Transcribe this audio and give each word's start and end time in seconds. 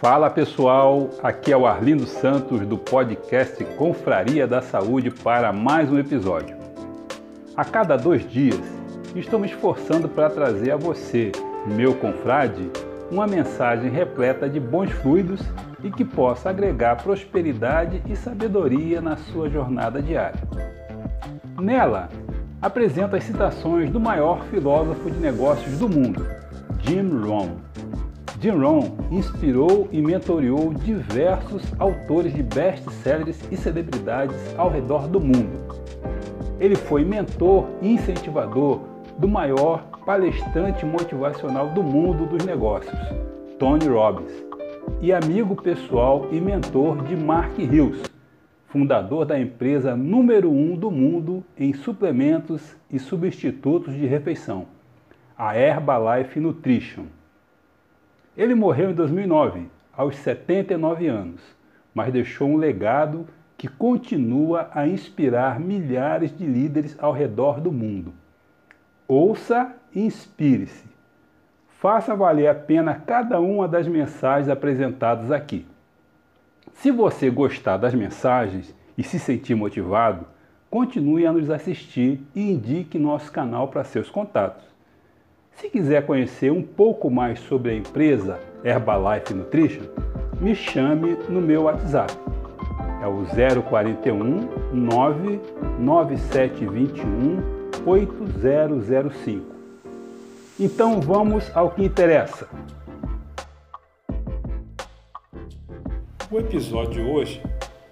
Fala 0.00 0.30
pessoal, 0.30 1.10
aqui 1.24 1.52
é 1.52 1.56
o 1.56 1.66
Arlindo 1.66 2.06
Santos 2.06 2.64
do 2.64 2.78
podcast 2.78 3.64
Confraria 3.76 4.46
da 4.46 4.62
Saúde 4.62 5.10
para 5.10 5.52
mais 5.52 5.90
um 5.90 5.98
episódio. 5.98 6.56
A 7.56 7.64
cada 7.64 7.96
dois 7.96 8.24
dias 8.30 8.60
estou 9.16 9.40
me 9.40 9.48
esforçando 9.48 10.08
para 10.08 10.30
trazer 10.30 10.70
a 10.70 10.76
você, 10.76 11.32
meu 11.66 11.96
confrade, 11.96 12.70
uma 13.10 13.26
mensagem 13.26 13.90
repleta 13.90 14.48
de 14.48 14.60
bons 14.60 14.92
fluidos 14.92 15.40
e 15.82 15.90
que 15.90 16.04
possa 16.04 16.50
agregar 16.50 17.02
prosperidade 17.02 18.00
e 18.06 18.14
sabedoria 18.14 19.00
na 19.00 19.16
sua 19.16 19.50
jornada 19.50 20.00
diária. 20.00 20.40
Nela, 21.60 22.08
apresento 22.62 23.16
as 23.16 23.24
citações 23.24 23.90
do 23.90 23.98
maior 23.98 24.44
filósofo 24.44 25.10
de 25.10 25.18
negócios 25.18 25.76
do 25.76 25.88
mundo, 25.88 26.24
Jim 26.84 27.10
Rohn 27.20 27.56
Jim 28.40 28.50
Rohn 28.50 28.90
inspirou 29.10 29.88
e 29.90 30.00
mentoreou 30.00 30.72
diversos 30.72 31.62
autores 31.76 32.32
de 32.32 32.40
best-sellers 32.40 33.40
e 33.50 33.56
celebridades 33.56 34.36
ao 34.56 34.70
redor 34.70 35.08
do 35.08 35.20
mundo. 35.20 35.58
Ele 36.60 36.76
foi 36.76 37.04
mentor 37.04 37.66
e 37.82 37.88
incentivador 37.94 38.80
do 39.18 39.26
maior 39.26 39.82
palestrante 40.06 40.86
motivacional 40.86 41.70
do 41.70 41.82
mundo 41.82 42.26
dos 42.26 42.44
negócios, 42.44 42.96
Tony 43.58 43.88
Robbins, 43.88 44.32
e 45.00 45.12
amigo 45.12 45.60
pessoal 45.60 46.28
e 46.30 46.40
mentor 46.40 47.02
de 47.02 47.16
Mark 47.16 47.58
Hills, 47.58 48.08
fundador 48.68 49.24
da 49.24 49.38
empresa 49.38 49.96
número 49.96 50.48
um 50.48 50.76
do 50.76 50.92
mundo 50.92 51.42
em 51.58 51.72
suplementos 51.72 52.76
e 52.88 53.00
substitutos 53.00 53.94
de 53.94 54.06
refeição, 54.06 54.66
a 55.36 55.58
Herbalife 55.58 56.38
Nutrition. 56.38 57.17
Ele 58.38 58.54
morreu 58.54 58.92
em 58.92 58.94
2009, 58.94 59.68
aos 59.92 60.14
79 60.14 61.08
anos, 61.08 61.40
mas 61.92 62.12
deixou 62.12 62.48
um 62.48 62.56
legado 62.56 63.26
que 63.56 63.66
continua 63.66 64.70
a 64.72 64.86
inspirar 64.86 65.58
milhares 65.58 66.30
de 66.38 66.46
líderes 66.46 66.96
ao 67.00 67.12
redor 67.12 67.60
do 67.60 67.72
mundo. 67.72 68.14
Ouça 69.08 69.74
e 69.92 70.06
inspire-se. 70.06 70.86
Faça 71.80 72.14
valer 72.14 72.46
a 72.46 72.54
pena 72.54 72.94
cada 72.94 73.40
uma 73.40 73.66
das 73.66 73.88
mensagens 73.88 74.48
apresentadas 74.48 75.32
aqui. 75.32 75.66
Se 76.74 76.92
você 76.92 77.28
gostar 77.28 77.76
das 77.76 77.92
mensagens 77.92 78.72
e 78.96 79.02
se 79.02 79.18
sentir 79.18 79.56
motivado, 79.56 80.24
continue 80.70 81.26
a 81.26 81.32
nos 81.32 81.50
assistir 81.50 82.22
e 82.36 82.52
indique 82.52 83.00
nosso 83.00 83.32
canal 83.32 83.66
para 83.66 83.82
seus 83.82 84.08
contatos. 84.08 84.67
Se 85.60 85.68
quiser 85.68 86.06
conhecer 86.06 86.50
um 86.52 86.62
pouco 86.62 87.10
mais 87.10 87.40
sobre 87.40 87.72
a 87.72 87.74
empresa 87.74 88.38
Herbalife 88.62 89.34
Nutrition, 89.34 89.82
me 90.40 90.54
chame 90.54 91.16
no 91.28 91.40
meu 91.40 91.64
WhatsApp. 91.64 92.14
É 93.02 93.08
o 93.08 93.24
041 93.62 94.48
99721 94.72 97.42
8005. 97.84 99.44
Então 100.60 101.00
vamos 101.00 101.50
ao 101.56 101.72
que 101.72 101.84
interessa. 101.84 102.48
O 106.30 106.38
episódio 106.38 107.02
de 107.02 107.10
hoje 107.10 107.42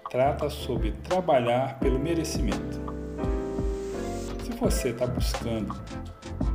trata 0.08 0.48
sobre 0.48 0.92
trabalhar 0.92 1.80
pelo 1.80 1.98
merecimento. 1.98 2.80
Se 4.44 4.52
você 4.52 4.90
está 4.90 5.04
buscando 5.04 5.74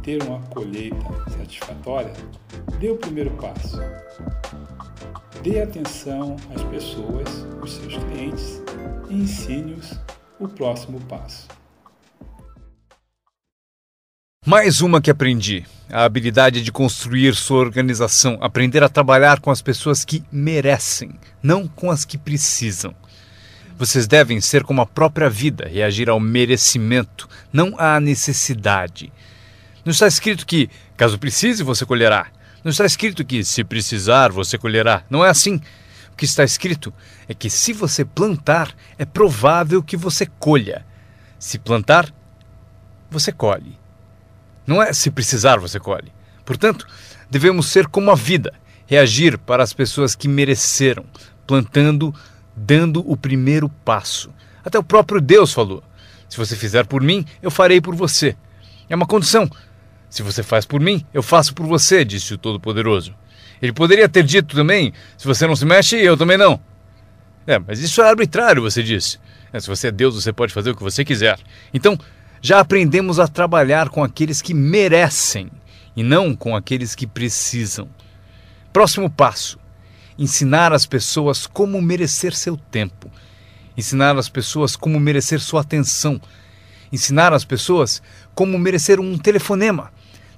ter 0.04 0.22
uma 0.24 0.40
colheita 0.48 1.06
satisfatória, 1.38 2.14
dê 2.80 2.90
o 2.90 2.98
primeiro 2.98 3.32
passo. 3.32 3.80
Dê 5.44 5.62
atenção 5.62 6.36
às 6.56 6.64
pessoas, 6.64 7.28
os 7.62 7.74
seus 7.74 7.98
clientes, 7.98 8.62
e 9.10 9.16
ensine-os 9.16 10.00
o 10.40 10.48
próximo 10.48 11.00
passo. 11.02 11.48
Mais 14.46 14.82
uma 14.82 15.00
que 15.00 15.12
aprendi: 15.12 15.66
a 15.90 16.04
habilidade 16.04 16.64
de 16.64 16.72
construir 16.72 17.36
sua 17.36 17.60
organização, 17.60 18.38
aprender 18.42 18.84
a 18.84 18.90
trabalhar 18.90 19.40
com 19.40 19.52
as 19.52 19.62
pessoas 19.62 20.04
que 20.04 20.24
merecem, 20.32 21.12
não 21.44 21.68
com 21.68 21.92
as 21.92 22.06
que 22.06 22.18
precisam. 22.18 22.96
Vocês 23.78 24.08
devem 24.08 24.40
ser 24.42 24.64
como 24.64 24.82
a 24.82 24.86
própria 24.86 25.30
vida, 25.30 25.68
reagir 25.68 26.10
ao 26.10 26.20
merecimento, 26.20 27.28
não 27.52 27.76
à 27.80 28.00
necessidade. 28.00 29.12
Não 29.84 29.92
está 29.92 30.08
escrito 30.08 30.46
que, 30.46 30.70
caso 30.96 31.18
precise, 31.18 31.64
você 31.64 31.86
colherá. 31.86 32.28
Não 32.64 32.70
está 32.70 32.86
escrito 32.86 33.26
que, 33.26 33.44
se 33.44 33.64
precisar, 33.64 34.32
você 34.32 34.58
colherá. 34.58 35.04
Não 35.10 35.26
é 35.26 35.30
assim. 35.30 35.60
O 36.14 36.16
que 36.16 36.26
está 36.26 36.44
escrito 36.44 36.94
é 37.28 37.34
que, 37.34 37.50
se 37.50 37.74
você 37.74 38.06
plantar, 38.06 38.76
é 38.98 39.06
provável 39.06 39.82
que 39.82 39.98
você 39.98 40.26
colha. 40.26 40.86
Se 41.40 41.58
plantar, 41.58 42.14
você 43.10 43.32
colhe. 43.32 43.80
Não 44.68 44.82
é 44.82 44.94
se 44.94 45.10
precisar, 45.10 45.60
você 45.60 45.80
colhe. 45.80 46.14
Portanto, 46.46 46.88
devemos 47.30 47.68
ser 47.68 47.88
como 47.88 48.12
a 48.12 48.16
vida, 48.16 48.54
reagir 48.86 49.38
para 49.38 49.64
as 49.64 49.74
pessoas 49.74 50.16
que 50.16 50.28
mereceram, 50.28 51.06
plantando, 51.48 52.14
dando 52.56 53.04
o 53.10 53.18
primeiro 53.18 53.70
passo. 53.84 54.32
Até 54.64 54.78
o 54.78 54.84
próprio 54.84 55.20
Deus 55.20 55.52
falou: 55.52 55.84
Se 56.30 56.38
você 56.38 56.56
fizer 56.56 56.86
por 56.86 57.02
mim, 57.02 57.26
eu 57.42 57.50
farei 57.50 57.82
por 57.82 57.96
você. 57.96 58.36
É 58.90 58.96
uma 58.96 59.08
condição. 59.08 59.50
Se 60.12 60.22
você 60.22 60.44
faz 60.44 60.66
por 60.66 60.82
mim, 60.82 61.06
eu 61.14 61.24
faço 61.24 61.54
por 61.56 61.66
você, 61.66 62.04
disse 62.04 62.34
o 62.34 62.38
Todo-Poderoso. 62.38 63.16
Ele 63.62 63.72
poderia 63.72 64.10
ter 64.10 64.24
dito 64.24 64.54
também: 64.54 64.92
se 65.18 65.26
você 65.26 65.48
não 65.48 65.56
se 65.56 65.66
mexe, 65.66 65.96
eu 65.96 66.18
também 66.18 66.38
não. 66.38 66.60
É, 67.48 67.58
mas 67.58 67.80
isso 67.80 68.02
é 68.02 68.10
arbitrário, 68.10 68.62
você 68.62 68.84
disse. 68.84 69.18
É, 69.54 69.60
se 69.62 69.70
você 69.70 69.88
é 69.88 69.92
Deus, 69.92 70.22
você 70.22 70.34
pode 70.34 70.52
fazer 70.52 70.72
o 70.72 70.76
que 70.76 70.84
você 70.84 71.06
quiser. 71.06 71.40
Então, 71.74 71.98
já 72.42 72.60
aprendemos 72.60 73.22
a 73.22 73.28
trabalhar 73.28 73.88
com 73.88 74.04
aqueles 74.04 74.42
que 74.42 74.54
merecem 74.54 75.50
e 75.96 76.04
não 76.04 76.36
com 76.36 76.58
aqueles 76.58 76.94
que 76.94 77.08
precisam. 77.08 77.88
Próximo 78.74 79.10
passo: 79.10 79.58
ensinar 80.20 80.74
as 80.74 80.86
pessoas 80.86 81.48
como 81.48 81.82
merecer 81.82 82.36
seu 82.36 82.58
tempo, 82.58 83.10
ensinar 83.78 84.18
as 84.18 84.28
pessoas 84.28 84.76
como 84.76 85.00
merecer 85.00 85.40
sua 85.40 85.62
atenção, 85.62 86.20
ensinar 86.92 87.32
as 87.32 87.46
pessoas 87.46 88.04
como 88.36 88.60
merecer 88.60 89.00
um 89.00 89.18
telefonema 89.18 89.90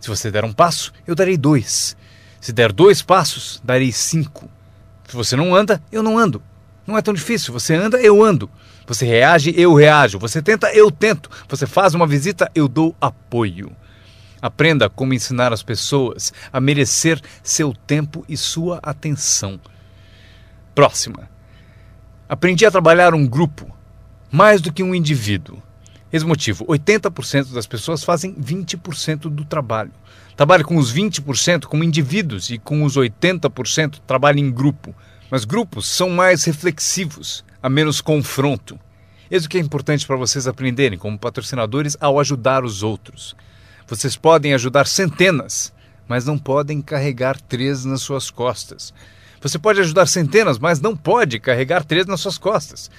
se 0.03 0.09
você 0.09 0.29
der 0.29 0.43
um 0.43 0.51
passo, 0.51 0.91
eu 1.07 1.15
darei 1.15 1.37
dois. 1.37 1.95
Se 2.41 2.51
der 2.51 2.73
dois 2.73 3.01
passos, 3.01 3.61
darei 3.63 3.89
cinco. 3.89 4.49
Se 5.07 5.15
você 5.15 5.33
não 5.33 5.55
anda, 5.55 5.81
eu 5.93 6.03
não 6.03 6.17
ando. 6.17 6.43
Não 6.85 6.97
é 6.97 7.01
tão 7.01 7.13
difícil. 7.13 7.53
Você 7.53 7.73
anda, 7.73 7.97
eu 8.01 8.21
ando. 8.21 8.49
Você 8.85 9.05
reage, 9.05 9.53
eu 9.57 9.73
reajo. 9.73 10.19
Você 10.19 10.41
tenta, 10.41 10.69
eu 10.73 10.91
tento. 10.91 11.29
Você 11.47 11.65
faz 11.65 11.93
uma 11.93 12.05
visita, 12.05 12.51
eu 12.53 12.67
dou 12.67 12.93
apoio. 12.99 13.73
Aprenda 14.41 14.89
como 14.89 15.13
ensinar 15.13 15.53
as 15.53 15.63
pessoas 15.63 16.33
a 16.51 16.59
merecer 16.59 17.21
seu 17.41 17.73
tempo 17.73 18.25
e 18.27 18.35
sua 18.35 18.81
atenção. 18.83 19.57
Próxima. 20.75 21.29
Aprendi 22.27 22.65
a 22.65 22.71
trabalhar 22.71 23.13
um 23.13 23.25
grupo, 23.25 23.73
mais 24.29 24.59
do 24.59 24.73
que 24.73 24.83
um 24.83 24.93
indivíduo. 24.93 25.63
Esse 26.13 26.23
motivo, 26.23 26.63
80% 26.67 27.53
das 27.53 27.65
pessoas 27.65 28.03
fazem 28.03 28.35
20% 28.35 29.21
do 29.21 29.43
trabalho. 29.43 29.89
Trabalha 30.37 30.63
com 30.63 30.77
os 30.77 30.93
20% 30.93 31.65
como 31.65 31.83
indivíduos 31.83 32.51
e 32.51 32.59
com 32.59 32.83
os 32.83 32.95
80% 32.95 33.99
trabalha 34.05 34.39
em 34.39 34.51
grupo. 34.51 34.93
Mas 35.31 35.43
grupos 35.43 35.87
são 35.87 36.11
mais 36.11 36.43
reflexivos, 36.43 37.43
há 37.63 37.67
menos 37.67 37.99
confronto. 37.99 38.79
Isso 39.31 39.49
que 39.49 39.57
é 39.57 39.59
importante 39.59 40.05
para 40.05 40.15
vocês 40.15 40.45
aprenderem 40.45 40.99
como 40.99 41.17
patrocinadores 41.17 41.97
ao 41.99 42.19
ajudar 42.19 42.63
os 42.63 42.83
outros. 42.83 43.35
Vocês 43.87 44.15
podem 44.15 44.53
ajudar 44.53 44.85
centenas, 44.85 45.73
mas 46.07 46.25
não 46.25 46.37
podem 46.37 46.79
carregar 46.79 47.41
três 47.41 47.85
nas 47.85 48.03
suas 48.03 48.29
costas. 48.29 48.93
Você 49.41 49.57
pode 49.57 49.79
ajudar 49.79 50.05
centenas, 50.05 50.59
mas 50.59 50.79
não 50.79 50.95
pode 50.95 51.39
carregar 51.39 51.83
três 51.83 52.05
nas 52.05 52.21
suas 52.21 52.37
costas. 52.37 52.91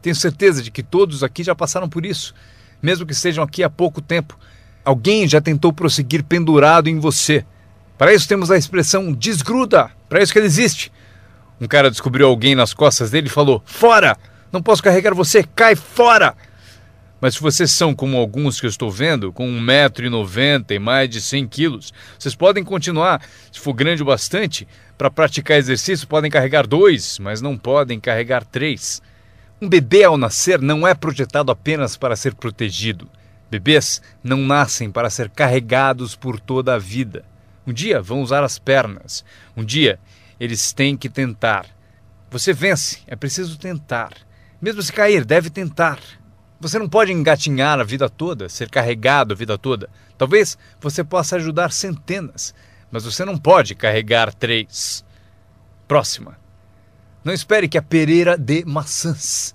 Tenho 0.00 0.16
certeza 0.16 0.62
de 0.62 0.70
que 0.70 0.82
todos 0.82 1.22
aqui 1.22 1.44
já 1.44 1.54
passaram 1.54 1.86
por 1.86 2.06
isso 2.06 2.34
mesmo 2.82 3.06
que 3.06 3.12
estejam 3.12 3.44
aqui 3.44 3.62
há 3.62 3.70
pouco 3.70 4.02
tempo. 4.02 4.38
Alguém 4.84 5.28
já 5.28 5.40
tentou 5.40 5.72
prosseguir 5.72 6.24
pendurado 6.24 6.88
em 6.88 6.98
você. 6.98 7.44
Para 7.96 8.12
isso 8.12 8.26
temos 8.26 8.50
a 8.50 8.56
expressão 8.56 9.12
desgruda, 9.12 9.90
para 10.08 10.20
isso 10.20 10.32
que 10.32 10.38
ele 10.38 10.46
existe. 10.46 10.92
Um 11.60 11.68
cara 11.68 11.90
descobriu 11.90 12.26
alguém 12.26 12.56
nas 12.56 12.74
costas 12.74 13.10
dele 13.10 13.28
e 13.28 13.30
falou: 13.30 13.62
Fora! 13.64 14.16
Não 14.50 14.60
posso 14.60 14.82
carregar 14.82 15.14
você, 15.14 15.44
cai 15.54 15.76
fora! 15.76 16.34
Mas 17.22 17.34
se 17.34 17.40
vocês 17.40 17.70
são 17.70 17.94
como 17.94 18.16
alguns 18.18 18.58
que 18.58 18.66
eu 18.66 18.70
estou 18.70 18.90
vendo, 18.90 19.32
com 19.32 19.46
1,90m 19.46 20.72
e 20.72 20.78
mais 20.80 21.08
de 21.08 21.22
100 21.22 21.46
quilos, 21.46 21.92
vocês 22.18 22.34
podem 22.34 22.64
continuar, 22.64 23.22
se 23.52 23.60
for 23.60 23.72
grande 23.72 24.02
o 24.02 24.06
bastante, 24.06 24.66
para 24.98 25.08
praticar 25.08 25.56
exercício, 25.56 26.08
podem 26.08 26.28
carregar 26.28 26.66
dois, 26.66 27.20
mas 27.20 27.40
não 27.40 27.56
podem 27.56 28.00
carregar 28.00 28.44
três. 28.44 29.00
Um 29.62 29.68
bebê 29.68 30.02
ao 30.02 30.18
nascer 30.18 30.60
não 30.60 30.84
é 30.84 30.92
projetado 30.92 31.52
apenas 31.52 31.96
para 31.96 32.16
ser 32.16 32.34
protegido. 32.34 33.08
Bebês 33.48 34.02
não 34.20 34.38
nascem 34.38 34.90
para 34.90 35.08
ser 35.08 35.30
carregados 35.30 36.16
por 36.16 36.40
toda 36.40 36.74
a 36.74 36.80
vida. 36.80 37.24
Um 37.64 37.72
dia 37.72 38.02
vão 38.02 38.22
usar 38.22 38.42
as 38.42 38.58
pernas. 38.58 39.24
Um 39.56 39.64
dia 39.64 40.00
Eles 40.40 40.72
têm 40.72 40.96
que 40.96 41.08
tentar. 41.08 41.66
Você 42.28 42.52
vence, 42.52 43.02
é 43.06 43.14
preciso 43.14 43.56
tentar. 43.56 44.10
Mesmo 44.60 44.82
se 44.82 44.92
cair, 44.92 45.24
deve 45.24 45.48
tentar. 45.48 46.00
Você 46.58 46.76
não 46.76 46.88
pode 46.88 47.12
engatinhar 47.12 47.78
a 47.78 47.84
vida 47.84 48.10
toda, 48.10 48.48
ser 48.48 48.68
carregado 48.68 49.32
a 49.32 49.36
vida 49.36 49.56
toda. 49.56 49.88
Talvez 50.18 50.58
você 50.80 51.04
possa 51.04 51.36
ajudar 51.36 51.70
centenas, 51.70 52.52
mas 52.90 53.04
você 53.04 53.24
não 53.24 53.38
pode 53.38 53.76
carregar 53.76 54.34
três. 54.34 55.04
Próxima. 55.86 56.41
Não 57.24 57.32
espere 57.32 57.68
que 57.68 57.78
a 57.78 57.82
pereira 57.82 58.36
dê 58.36 58.64
maçãs. 58.64 59.54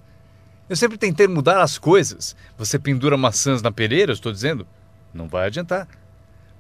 Eu 0.69 0.75
sempre 0.75 0.97
tentei 0.97 1.27
mudar 1.27 1.61
as 1.61 1.77
coisas. 1.77 2.35
Você 2.57 2.77
pendura 2.77 3.17
maçãs 3.17 3.61
na 3.61 3.71
pereira, 3.71 4.11
estou 4.11 4.31
dizendo? 4.31 4.67
Não 5.13 5.27
vai 5.27 5.47
adiantar. 5.47 5.87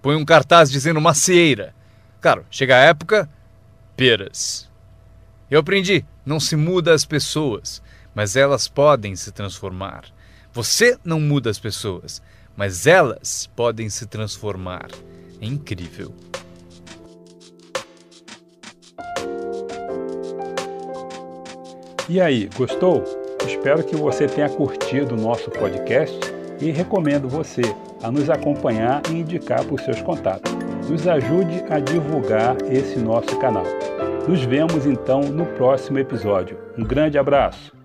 Põe 0.01 0.15
um 0.15 0.25
cartaz 0.25 0.69
dizendo 0.69 1.01
macieira. 1.01 1.73
Claro, 2.21 2.45
chega 2.49 2.75
a 2.75 2.79
época, 2.79 3.29
peras. 3.95 4.69
Eu 5.49 5.59
aprendi, 5.59 6.05
não 6.25 6.39
se 6.39 6.55
muda 6.55 6.93
as 6.93 7.05
pessoas, 7.05 7.81
mas 8.13 8.35
elas 8.35 8.67
podem 8.67 9.15
se 9.15 9.31
transformar. 9.31 10.05
Você 10.53 10.97
não 11.03 11.19
muda 11.19 11.49
as 11.49 11.59
pessoas, 11.59 12.21
mas 12.55 12.87
elas 12.87 13.49
podem 13.55 13.89
se 13.89 14.05
transformar. 14.05 14.89
É 15.39 15.45
incrível. 15.45 16.13
E 22.09 22.21
aí, 22.21 22.49
gostou? 22.55 23.03
Espero 23.45 23.83
que 23.83 23.93
você 23.93 24.27
tenha 24.27 24.47
curtido 24.47 25.13
o 25.13 25.19
nosso 25.19 25.51
podcast 25.51 26.17
e 26.61 26.71
recomendo 26.71 27.27
você 27.27 27.61
a 28.01 28.09
nos 28.09 28.29
acompanhar 28.29 29.01
e 29.09 29.19
indicar 29.19 29.65
para 29.65 29.75
os 29.75 29.81
seus 29.81 30.01
contatos. 30.01 30.53
Nos 30.89 31.05
ajude 31.05 31.65
a 31.69 31.79
divulgar 31.79 32.55
esse 32.71 32.97
nosso 32.97 33.37
canal. 33.39 33.65
Nos 34.25 34.41
vemos 34.45 34.85
então 34.85 35.19
no 35.19 35.45
próximo 35.45 35.99
episódio. 35.99 36.57
Um 36.77 36.83
grande 36.85 37.17
abraço! 37.17 37.76